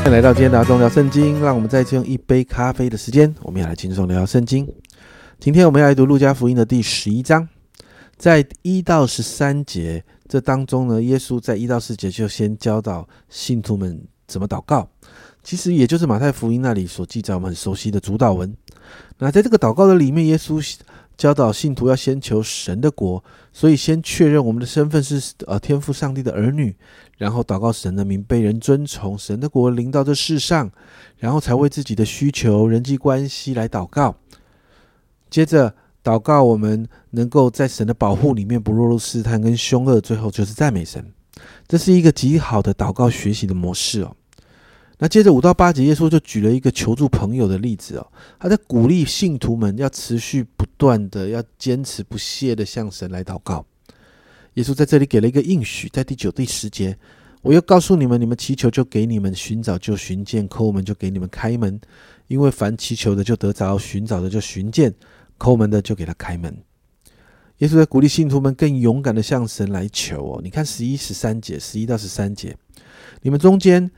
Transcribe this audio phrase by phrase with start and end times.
[0.00, 4.66] 欢迎来到今天的阿忠聊圣经，让我们再次用一杯咖啡的时间，我们要来轻松聊聊圣经。
[5.38, 7.46] 今天我们要来读路加福音的第十一章，
[8.16, 14.88] 在一到十三节这当中呢，耶稣在一到四节就先教导信徒们怎么祷告，
[15.44, 18.52] 其实也就是马太福音那里所记载我们很熟悉的主导文。
[19.18, 20.58] 那在这个祷告的里面，耶稣
[21.20, 26.74] 教导信徒要先求神的国，所以先确认我们的身份是呃天赋上帝的儿女。
[27.18, 30.70] 然后祷告神的名被人尊崇，神的国临到这世上，
[31.18, 34.16] 然后才为自己的需求、人际关系来祷告。
[35.28, 40.00] 接着祷告，我们能够在神的保护里面不落入试探跟凶恶。
[40.00, 41.04] 最后就是赞美神，
[41.68, 44.16] 这是一个极好的祷告学习的模式哦。
[45.02, 48.06] 那接着五到八节，耶稣就举了一个求助朋友的例子哦，
[48.38, 53.64] 他在鼓励信徒们要持续不断的、要坚持不懈的向神来祷告。
[54.54, 56.98] 耶稣在这里给了一个应许，在第九、第十节，
[57.40, 61.80] 我又告诉你们：你们祈求就给你们，寻找就寻见，叩门就给你们开门。
[62.26, 64.94] 因为凡祈求的就得着，寻找的就寻见，
[65.38, 66.54] 叩门的就给他开门。
[67.58, 70.40] 耶稣在鼓励信徒们更勇敢的向神来求哦。
[70.44, 72.54] 你看十一、十三节，十一到十三节，
[73.22, 73.90] 你们中间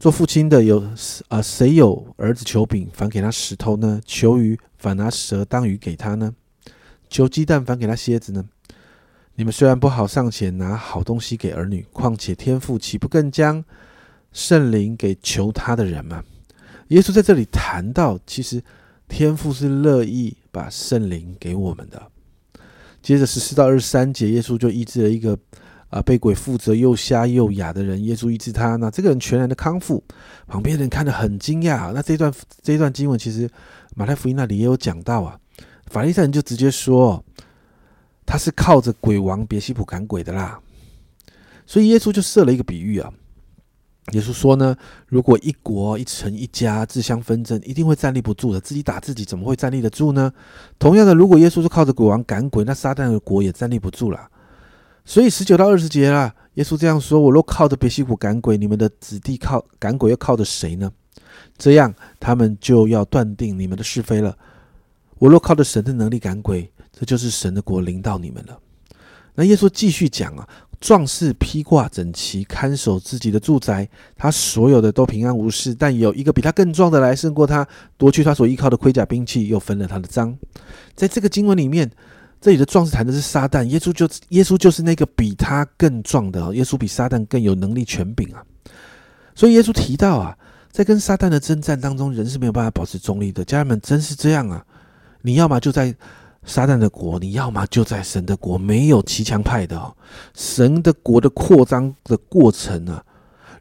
[0.00, 0.82] 做父亲的有
[1.28, 4.00] 啊，谁有儿子求饼，反给他石头呢？
[4.06, 6.34] 求鱼，反拿蛇当鱼给他呢？
[7.10, 8.42] 求鸡蛋，反给他蝎子呢？
[9.34, 13.62] 你们虽然不好上前拿好东西给儿女，况且天父岂不更将
[14.32, 16.24] 圣灵给求他的人吗？
[16.88, 18.64] 耶稣在这里谈到，其实
[19.06, 22.10] 天父是乐意把圣灵给我们的。
[23.02, 25.38] 接着十四到二十三节，耶稣就医治了一个
[25.90, 30.02] 啊被鬼附着又瞎又哑的人，耶稣医治他，那这个人全然的康复。
[30.46, 31.92] 旁边人看得很惊讶。
[31.92, 32.32] 那这段
[32.62, 33.46] 这一段经文，其实
[33.94, 35.38] 马太福音那里也有讲到啊。
[35.88, 37.22] 法利赛人就直接说。
[38.26, 40.60] 他是靠着鬼王别西卜赶鬼的啦，
[41.66, 43.12] 所以耶稣就设了一个比喻啊。
[44.12, 44.76] 耶稣说呢，
[45.08, 48.60] 如果一国一城一家自相纷争，一定会站立不住的。
[48.60, 50.32] 自己打自己，怎么会站立得住呢？
[50.78, 54.30] 同样的，如果耶稣是靠着鬼王赶鬼，那撒旦的国也站立不住了。
[55.04, 60.90] 所以十九到二十节啦，耶稣这样说：我若靠着别西卜赶鬼，你们的子弟靠赶鬼又靠着谁呢？
[61.56, 64.36] 这样他们就要断定你们的是非了。
[65.18, 66.70] 我若靠着神的能力赶鬼。
[66.92, 68.58] 这就是神的国临到你们了。
[69.36, 70.46] 那耶稣继续讲啊，
[70.80, 75.74] 壮士披挂整齐，看守自己的住宅，他所有的都平安无事。
[75.74, 80.36] 但有一个比他更壮的来胜过他，夺去他所依靠的盔甲兵器，又分了他的赃。
[80.94, 81.90] 在这个经文里面，
[82.40, 88.42] 这里的壮士谈的是撒旦，耶稣就耶稣就是那个比他更壮的，耶稣比撒旦更有能力权柄啊。
[89.34, 90.36] 所以耶稣提到啊，
[90.70, 93.44] 在跟撒旦的征战当中，人是没有办法保持中立的。
[93.44, 94.64] 家人们，真是这样啊！
[95.22, 95.94] 你要么就在。
[96.42, 99.94] 撒旦的国，你要么就在神的国，没有骑墙派的哦。
[100.34, 103.04] 神的国的扩张的过程啊，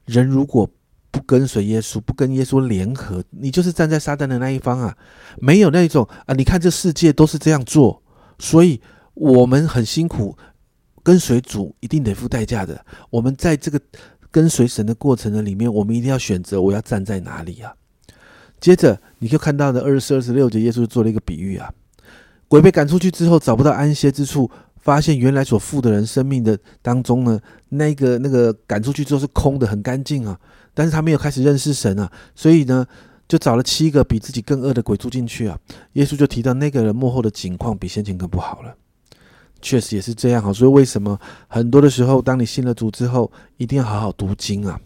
[0.06, 0.68] 人如果
[1.12, 4.96] 不跟随耶稣，不跟耶稣联合，你就是站在撒旦的那一方啊。
[5.40, 8.02] 没有那一种啊，你看这世界都是这样做，
[8.40, 8.82] 所以
[9.14, 10.36] 我们很辛苦，
[11.04, 12.84] 跟随主一定得付代价的。
[13.10, 13.80] 我们在这个
[14.32, 17.74] 跟随神的过程的里面，我们一定要选择我要站在哪里啊。
[18.60, 21.72] 接着你就看到的二十四、二十六节，耶稣做了一个比喻啊。
[22.48, 27.40] 鬼被赶出去之后，找不到安歇之处，发现原来所负的人生命的当中呢，
[27.70, 30.40] 那个那个赶出去之后是空的，很干净啊。
[30.74, 32.86] 但是他没有开始认识神啊，所以呢，
[33.30, 35.58] 就找了七个比自己更恶的鬼住进去啊。
[35.94, 38.76] 耶稣就提到那个人幕后的情况比先前更不好了，
[39.62, 40.52] 确实也是这样哈。
[40.52, 41.18] 所以为什么
[41.48, 44.78] 很多的时候，当你信了主之后，一定要好好读经啊？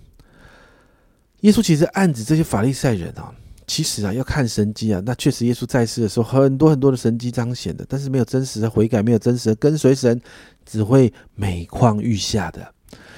[1.39, 3.33] 耶稣其实暗指这些法利赛人啊。
[3.65, 10.19] 其实啊，要看神迹啊，那确实耶稣在世的时候，很多很多的神迹彰显的，但是没有真实的悔改，没有真实的跟随神，
[10.65, 12.73] 只会每况愈下的。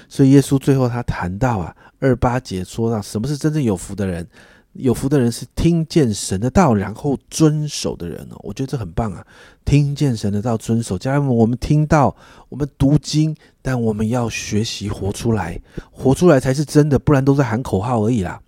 [0.07, 4.25] 所以耶稣最后他谈到啊，二八节说到，什么是真正有福的人？
[4.75, 8.37] 有福的人是听见神的道，然后遵守的人哦。
[8.39, 9.25] 我觉得这很棒啊，
[9.63, 10.97] 听见神的道，遵守。
[10.97, 12.15] 家人们，我们听到，
[12.49, 15.59] 我们读经，但我们要学习活出来，
[15.91, 18.39] 活出来才是真的，不然都是喊口号而已啦。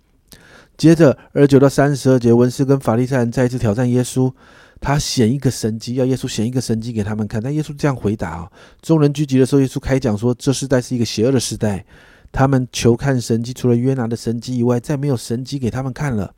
[0.76, 4.32] 接着二九到三十二节，文士跟法利赛人再一次挑战耶稣，
[4.80, 7.42] 他显一个神迹，要耶稣显一个神迹给他们看。
[7.42, 11.84] 但耶稣这样回答啊，众人聚集的时候，耶稣开讲说：这世代是一个邪恶的时代，
[12.30, 16.34] 他们求看神迹，除了约拿的神迹以外，再没有神迹给他们看了。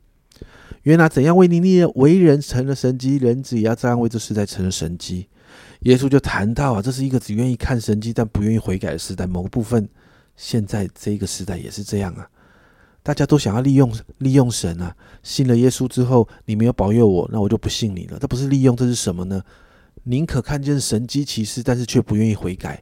[0.83, 5.27] 约拿怎样为尼尼为人成了神迹，人子也要这样为这时代成了神迹。
[5.81, 9.27] 耶稣就谈到啊，这是一个只愿意看神迹但不愿意悔改的时代。
[9.27, 9.87] 某个部分，
[10.35, 12.27] 现在这个时代也是这样啊。
[13.03, 14.95] 大家都想要利用利用神啊！
[15.23, 18.17] 信了耶稣之后，你没有保佑我，那我就不信你了。
[18.19, 19.41] 这不是利用，这是什么呢？
[20.03, 22.81] 宁可看见神机骑士，但是却不愿意悔改。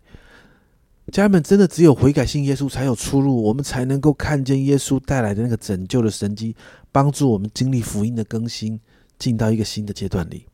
[1.10, 6.56] 家人们，真的只有悔改信耶稣才有出路，我们才能够看见耶稣带来的那个拯救的神迹，
[6.92, 8.80] 帮助我们经历福音的更新，
[9.18, 10.46] 进到一个新的阶段里。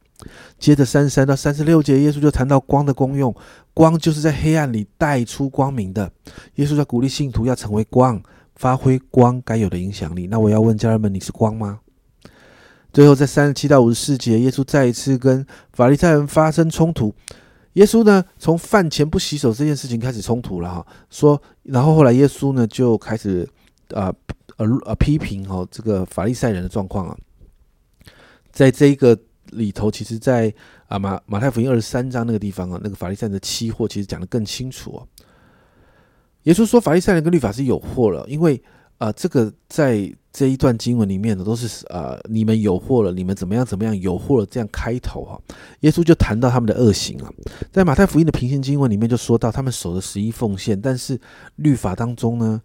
[0.57, 3.35] 接着三十三到三十六节，耶稣就谈到光的功用，
[3.73, 6.09] 光就是在黑暗里带出光明的。
[6.55, 8.21] 耶稣在鼓励信徒要成为光，
[8.55, 10.27] 发挥光该有的影响力。
[10.27, 11.79] 那我要问家人们，你是光吗？
[12.93, 17.13] 最后在三十七到五十四节，耶稣再一次跟法利赛人发生冲突。
[17.75, 23.47] 耶稣呢，从饭前不洗手这件事情开始冲突了哈，说，然后后来耶稣呢就开始
[23.93, 24.13] 啊
[24.57, 27.17] 呃呃批评哈这个法利赛人的状况啊，
[28.51, 29.17] 在这一个
[29.51, 30.53] 里头，其实，在
[30.87, 35.07] 啊马马太福音二十三章那个地方啊，那个法利赛人的期货其实讲的更清楚哦。
[36.43, 38.61] 耶稣说法利赛人跟律法是有货了，因为
[38.97, 40.13] 啊这个在。
[40.37, 44.45] 这一段经文里面的都是呃，你们有祸了，你们怎么样怎么样有祸了？
[44.45, 45.41] 这样开头哈，
[45.79, 47.31] 耶稣就谈到他们的恶行啊，
[47.71, 51.17] 在马太福音的平行经文里面就说到他们守的十一奉献，但是
[51.55, 52.61] 律法当中呢，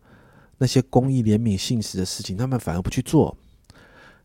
[0.59, 3.37] 那些公义、怜悯、信实的事情，他们反而不去做。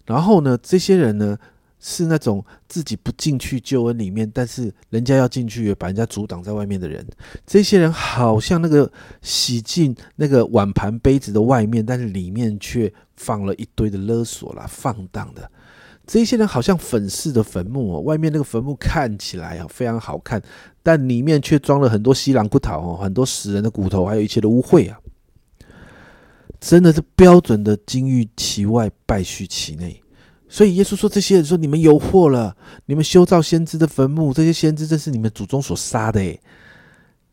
[0.06, 1.38] 然后呢，这些人呢？
[1.88, 7.06] 是那种自己不进去救恩里面，但是人家要进去，把人家阻挡在外面的人。
[7.46, 8.92] 这些人好像那个
[9.22, 15.48] 洗净那个碗盘杯子的外面，但是里面却放了一堆的勒索啦、放荡的。
[16.08, 20.42] 这些人好像粉饰的坟墓哦，外面那个坟墓看起来啊非常好看，
[20.82, 24.98] 但里面却装了很多西兰骨头哦，很多死人的骨头，还有一切的污秽啊！
[26.60, 30.02] 真的是标准的金玉其外，败絮其内。
[30.56, 32.56] 所以耶稣说：“这些人说你们有祸了，
[32.86, 36.40] 你们修造先知的坟墓，这些先知正是你们祖宗所杀的。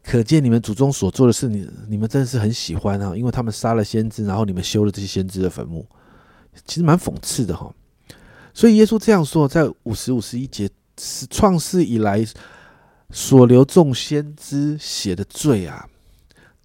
[0.02, 5.86] 可见你们祖宗所做的事，你你们真的是很喜欢啊，因为他们杀了先知，然后你们修了这些先知的坟墓，
[6.66, 7.72] 其实蛮讽刺的哈。
[8.52, 12.26] 所以耶稣这样说，在五十五十一节，是创世以来
[13.12, 15.86] 所留众先知写的罪啊，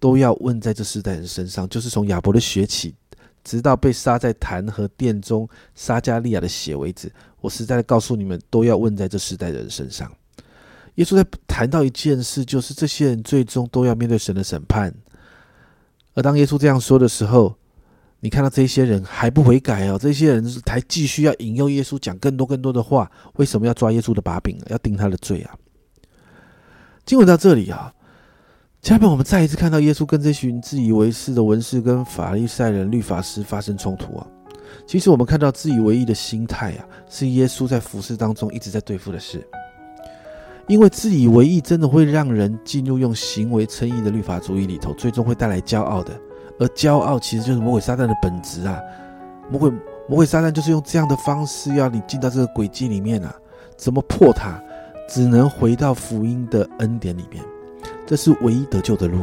[0.00, 2.96] 都要问在这世代人身上，就是从亚伯的血起。”
[3.48, 7.10] 直到被杀在坛和殿中撒加利亚的血为止，
[7.40, 10.12] 我实在告诉你们，都要问在这时代的人身上。
[10.96, 14.92] 耶稣在谈到一件事，就是这些人最终都要面对神的审判。
[16.12, 17.54] 而当耶稣这样说的时候，
[18.20, 25.56] 你看到这些人还不悔改哦，这些人还继续要引诱耶稣讲更多更多的话，为什么要抓耶稣的把柄，要定他的罪啊？
[27.06, 27.94] 经文到这里啊。
[28.82, 34.26] 下面我们再一次看到耶稣跟这群自以为是的文士跟法利赛人、律法师发生冲突啊！
[34.86, 39.46] 其实我们看到自以为意的心态啊，是耶稣在服饰当中一直在对付的事。
[40.68, 46.18] 因为自以为意真的会让人进入用行为称义的律法主义里头，最终会带来骄傲的。
[46.58, 48.80] 而骄傲其实就是魔鬼撒旦的本质啊！
[49.50, 49.70] 魔鬼
[50.08, 53.34] 魔鬼撒旦就是用这样的方式要你进到这个轨迹里面啊！
[53.76, 54.62] 怎么破它？
[55.08, 57.42] 只能回到福音的恩典里面。
[58.08, 59.18] 这是唯一得救的路。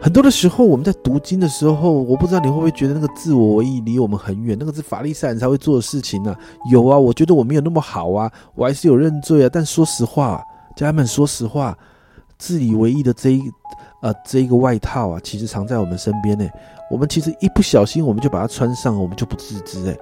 [0.00, 6.34] 很多的时候，我们在读经的时候，我不知道你会不会觉得那个自我为意离我们很远，那个是法利赛人才会做的事情呢？
[6.70, 9.50] 有啊，我觉得我没有那么好啊，我还是有认罪啊。
[9.52, 10.40] 但说实话，
[10.76, 11.76] 家人们，说实话，
[12.38, 13.42] 自以为意的这一
[14.02, 16.48] 呃这一个外套啊，其实藏在我们身边呢。
[16.90, 19.96] 我们其实一不小心，我们就把它穿上，我们就不自知哎。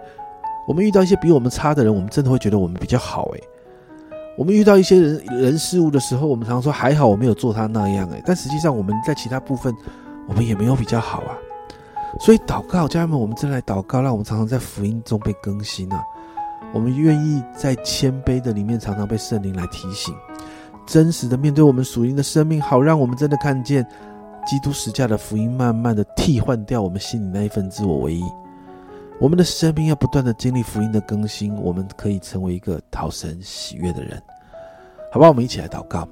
[0.66, 3.40] 我们遇到一些比我们差的人，我们真的会觉得我们比较好哎。
[4.40, 9.70] 我们遇到一些人人事物的时候，我们常说还好我没有做他那样诶，但实际上我们在其他部分，
[10.26, 11.36] 我们也没有比较好啊。
[12.18, 16.02] 所以祷告，家人们，我们真来祷告，让我们常常在福音中被更新啊。
[16.72, 20.14] 我们愿意在谦卑的里面，常常被圣灵来提醒，
[20.86, 23.86] 真实的面对我们属灵的生命，好让我们真的看见
[24.46, 28.24] 基督十架的福音，慢慢的替换掉我们心里那一份自我为意。
[29.20, 34.20] 我们的生命要不断的经历福音的更新，我们可以成为一个讨神喜悦的人，
[35.12, 35.28] 好吧？
[35.28, 36.08] 我们一起来祷告。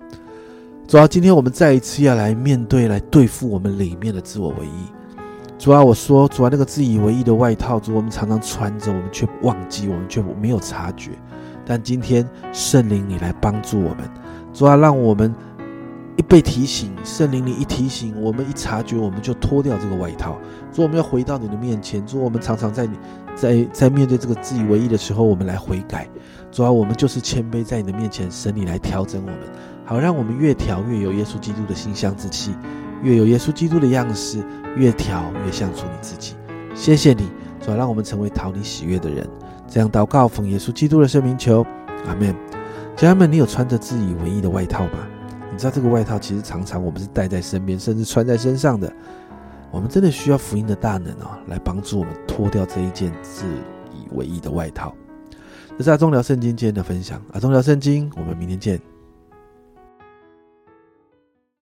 [0.87, 4.93] 主要今天我们再一次要来面对、来对付我们里面的自我唯一。
[5.59, 11.12] 主要我说，主要那个自以为意的外套，主我们常常穿着，我们却忘记，我们却没有察觉。
[11.65, 14.07] 但今天圣灵，你来帮助我们，
[14.53, 15.35] 主要让我们
[16.19, 20.37] 一被提醒，圣灵里一提醒，我们一察觉，我们就脱掉这个外套。
[20.73, 22.99] 说我们要回到你的面前，说我们常常在你，
[23.37, 26.09] 在在面对这个自以为意的时候，我们来悔改。
[26.51, 29.39] 主要我们就是谦卑在你的面前，神你来调整我们，
[29.85, 32.53] 好让我们越调越有耶稣基督的馨香之气，
[33.01, 34.43] 越有耶稣基督的样式，
[34.77, 36.35] 越调越像出你自己。
[36.75, 37.29] 谢谢你，
[37.61, 39.25] 主要让我们成为讨你喜悦的人。
[39.69, 41.65] 这样祷告，奉耶稣基督的圣名求，
[42.09, 42.35] 阿门。
[42.97, 44.99] 家人们，你有穿着自以为意的外套吗？
[45.59, 48.93] 你知道这个外套其实常常我们是带在身边，甚至穿在身上的。
[49.73, 53.45] 我们真的需要福音的大能哦，来帮助我们脱掉这一件自
[53.93, 54.95] 以为意的外套。
[55.77, 58.81] 这是阿忠聊圣经今天的分享，阿忠聊圣经，我们明天见。